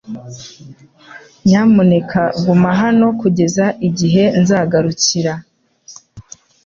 Nyamuneka 1.47 2.21
guma 2.43 2.69
hano 2.81 3.05
kugeza 3.21 3.65
igihe 3.87 4.23
nzagarukira. 4.41 5.33